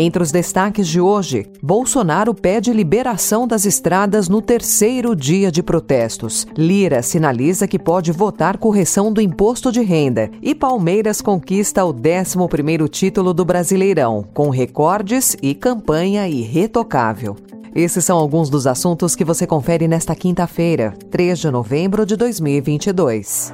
[0.00, 6.46] Entre os destaques de hoje, Bolsonaro pede liberação das estradas no terceiro dia de protestos.
[6.56, 10.30] Lira sinaliza que pode votar correção do imposto de renda.
[10.40, 17.34] E Palmeiras conquista o 11º título do Brasileirão, com recordes e campanha irretocável.
[17.74, 23.52] Esses são alguns dos assuntos que você confere nesta quinta-feira, 3 de novembro de 2022.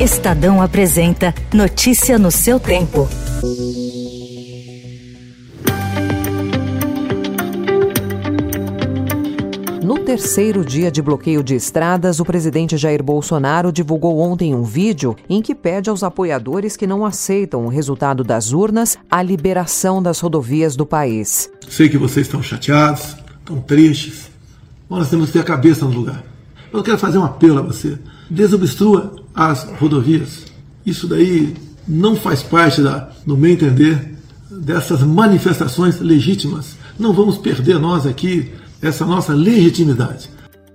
[0.00, 3.08] Estadão apresenta Notícia no seu tempo.
[9.82, 15.16] No terceiro dia de bloqueio de estradas, o presidente Jair Bolsonaro divulgou ontem um vídeo
[15.28, 20.20] em que pede aos apoiadores que não aceitam o resultado das urnas a liberação das
[20.20, 21.50] rodovias do país.
[21.68, 24.30] Sei que vocês estão chateados, estão tristes,
[24.88, 26.22] mas nós temos que ter a cabeça no lugar.
[26.72, 27.98] Eu quero fazer um apelo a você:
[28.30, 30.44] desobstrua as rodovias.
[30.86, 31.56] Isso daí
[31.88, 34.16] não faz parte, da, no meu entender,
[34.48, 36.76] dessas manifestações legítimas.
[36.96, 38.52] Não vamos perder nós aqui
[38.82, 40.28] essa nossa legitimidade.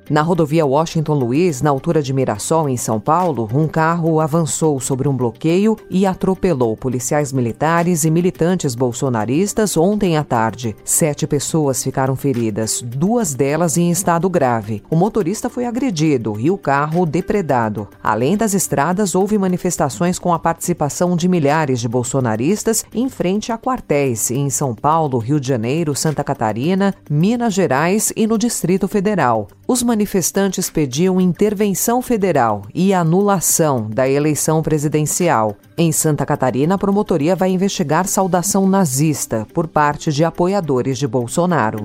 [0.09, 5.05] Na rodovia Washington Luiz, na altura de Mirassol, em São Paulo, um carro avançou sobre
[5.05, 10.73] um bloqueio e atropelou policiais militares e militantes bolsonaristas ontem à tarde.
[10.85, 14.81] Sete pessoas ficaram feridas, duas delas em estado grave.
[14.89, 17.89] O motorista foi agredido e o carro depredado.
[18.01, 23.57] Além das estradas, houve manifestações com a participação de milhares de bolsonaristas em frente a
[23.57, 29.49] quartéis em São Paulo, Rio de Janeiro, Santa Catarina, Minas Gerais e no Distrito Federal.
[29.69, 35.57] Os manifestantes pediam intervenção federal e anulação da eleição presidencial.
[35.77, 41.79] Em Santa Catarina, a promotoria vai investigar saudação nazista por parte de apoiadores de Bolsonaro.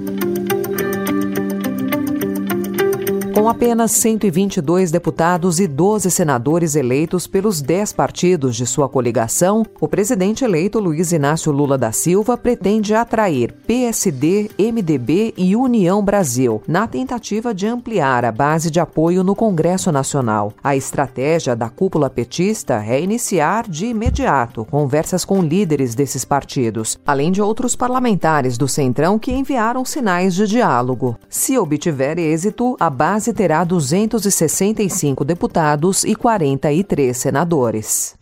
[3.42, 9.88] Com apenas 122 deputados e 12 senadores eleitos pelos 10 partidos de sua coligação, o
[9.88, 16.86] presidente eleito Luiz Inácio Lula da Silva pretende atrair PSD, MDB e União Brasil, na
[16.86, 20.52] tentativa de ampliar a base de apoio no Congresso Nacional.
[20.62, 27.32] A estratégia da cúpula petista é iniciar de imediato conversas com líderes desses partidos, além
[27.32, 31.18] de outros parlamentares do Centrão que enviaram sinais de diálogo.
[31.28, 38.14] Se obtiver êxito, a base terá 265 deputados e 43 senadores.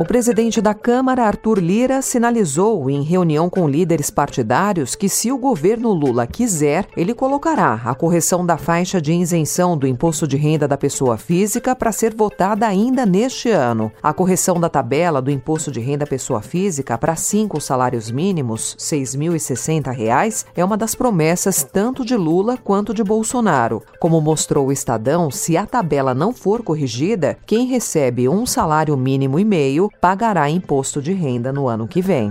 [0.00, 5.36] O presidente da Câmara, Arthur Lira, sinalizou em reunião com líderes partidários que, se o
[5.36, 10.66] governo Lula quiser, ele colocará a correção da faixa de isenção do imposto de renda
[10.66, 13.92] da pessoa física para ser votada ainda neste ano.
[14.02, 18.96] A correção da tabela do imposto de renda pessoa física para cinco salários mínimos, R$
[19.02, 23.82] 6.060, é uma das promessas tanto de Lula quanto de Bolsonaro.
[24.00, 29.38] Como mostrou o Estadão, se a tabela não for corrigida, quem recebe um salário mínimo
[29.38, 32.30] e meio pagará imposto de renda no ano que vem.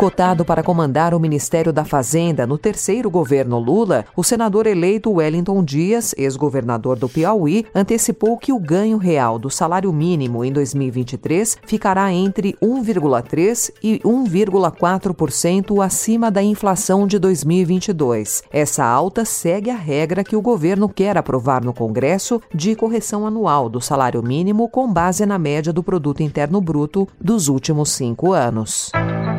[0.00, 5.62] Cotado para comandar o Ministério da Fazenda no terceiro governo Lula, o senador eleito Wellington
[5.62, 12.10] Dias, ex-governador do Piauí, antecipou que o ganho real do salário mínimo em 2023 ficará
[12.10, 18.42] entre 1,3% e 1,4% acima da inflação de 2022.
[18.50, 23.68] Essa alta segue a regra que o governo quer aprovar no Congresso de correção anual
[23.68, 28.90] do salário mínimo com base na média do produto interno bruto dos últimos cinco anos.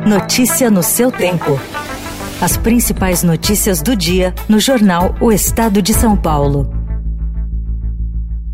[0.06, 1.52] Notícia no seu tempo.
[2.40, 6.68] As principais notícias do dia no jornal O Estado de São Paulo.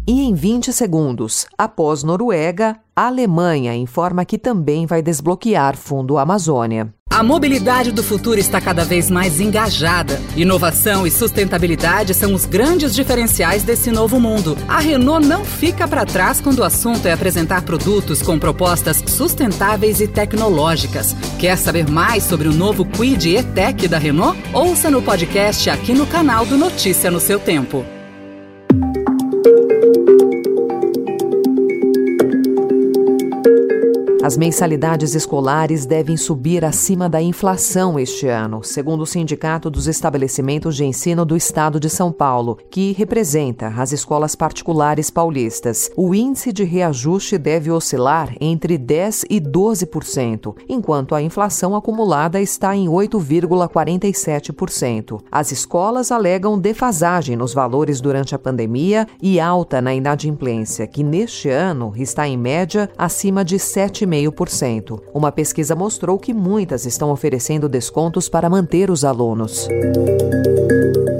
[0.06, 6.93] E em 20 segundos, após Noruega, a Alemanha informa que também vai desbloquear Fundo Amazônia.
[7.19, 10.23] A mobilidade do futuro está cada vez mais engajada.
[10.37, 14.56] Inovação e sustentabilidade são os grandes diferenciais desse novo mundo.
[14.69, 20.00] A Renault não fica para trás quando o assunto é apresentar produtos com propostas sustentáveis
[20.00, 21.17] e tecnológicas.
[21.41, 24.38] Quer saber mais sobre o novo Quid E-Tech da Renault?
[24.53, 27.85] Ouça no podcast aqui no canal do Notícia no seu tempo.
[34.28, 40.76] As mensalidades escolares devem subir acima da inflação este ano, segundo o Sindicato dos Estabelecimentos
[40.76, 45.90] de Ensino do Estado de São Paulo, que representa as escolas particulares paulistas.
[45.96, 52.76] O índice de reajuste deve oscilar entre 10 e 12%, enquanto a inflação acumulada está
[52.76, 55.22] em 8,47%.
[55.32, 61.48] As escolas alegam defasagem nos valores durante a pandemia e alta na inadimplência, que neste
[61.48, 63.58] ano está em média acima de
[64.19, 65.00] 7,5%.
[65.15, 69.69] Uma pesquisa mostrou que muitas estão oferecendo descontos para manter os alunos.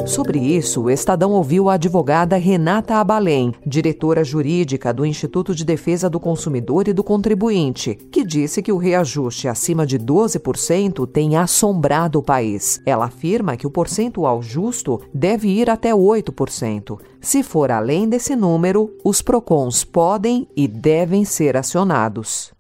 [0.09, 6.09] Sobre isso, o Estadão ouviu a advogada Renata Abalém, diretora jurídica do Instituto de Defesa
[6.09, 12.19] do Consumidor e do Contribuinte, que disse que o reajuste acima de 12% tem assombrado
[12.19, 12.81] o país.
[12.87, 16.99] Ela afirma que o percentual justo deve ir até 8%.
[17.21, 22.58] Se for além desse número, os PROCONs podem e devem ser acionados.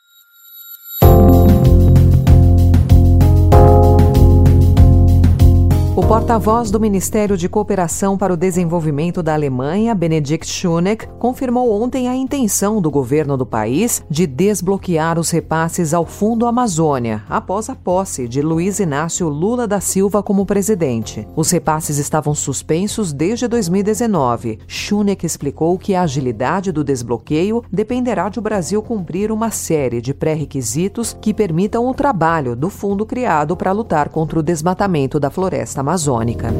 [5.98, 12.06] O porta-voz do Ministério de Cooperação para o Desenvolvimento da Alemanha, Benedikt Schuneck, confirmou ontem
[12.06, 17.74] a intenção do governo do país de desbloquear os repasses ao Fundo Amazônia, após a
[17.74, 21.26] posse de Luiz Inácio Lula da Silva como presidente.
[21.34, 24.60] Os repasses estavam suspensos desde 2019.
[24.68, 30.14] Schuneck explicou que a agilidade do desbloqueio dependerá de o Brasil cumprir uma série de
[30.14, 35.87] pré-requisitos que permitam o trabalho do fundo criado para lutar contra o desmatamento da floresta
[35.88, 36.52] amazônica.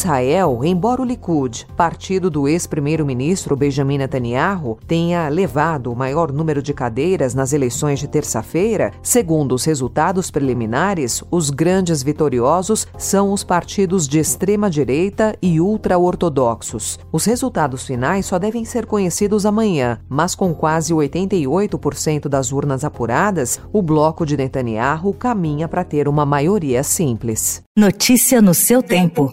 [0.00, 6.72] Israel, embora o Likud, partido do ex-primeiro-ministro Benjamin Netanyahu, tenha levado o maior número de
[6.72, 14.08] cadeiras nas eleições de terça-feira, segundo os resultados preliminares, os grandes vitoriosos são os partidos
[14.08, 16.98] de extrema-direita e ultra-ortodoxos.
[17.12, 23.60] Os resultados finais só devem ser conhecidos amanhã, mas com quase 88% das urnas apuradas,
[23.70, 27.62] o bloco de Netanyahu caminha para ter uma maioria simples.
[27.76, 29.30] Notícia no seu tempo.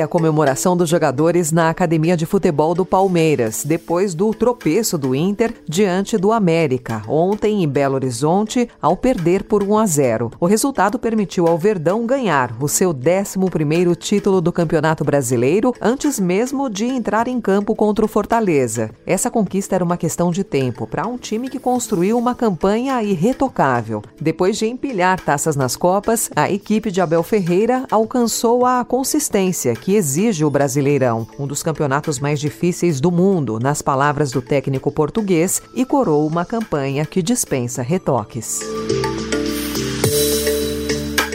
[0.00, 5.54] A comemoração dos jogadores na Academia de Futebol do Palmeiras, depois do tropeço do Inter
[5.68, 10.30] diante do América, ontem em Belo Horizonte, ao perder por 1 a 0.
[10.40, 16.68] O resultado permitiu ao Verdão ganhar o seu 11º título do Campeonato Brasileiro antes mesmo
[16.68, 18.90] de entrar em campo contra o Fortaleza.
[19.06, 24.02] Essa conquista era uma questão de tempo para um time que construiu uma campanha irretocável.
[24.20, 29.89] Depois de empilhar taças nas copas, a equipe de Abel Ferreira alcançou a consistência que
[29.96, 35.62] exige o Brasileirão, um dos campeonatos mais difíceis do mundo, nas palavras do técnico português,
[35.74, 38.60] e coroou uma campanha que dispensa retoques.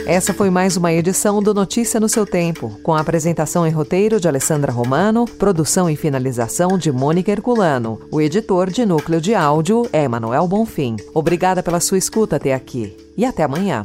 [0.06, 4.20] Essa foi mais uma edição do Notícia no seu Tempo, com a apresentação e roteiro
[4.20, 7.98] de Alessandra Romano, produção e finalização de Mônica Herculano.
[8.12, 10.94] O editor de núcleo de áudio é Emanuel Bonfim.
[11.12, 13.84] Obrigada pela sua escuta até aqui e até amanhã.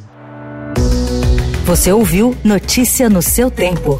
[1.65, 3.99] Você ouviu Notícia no seu Tempo.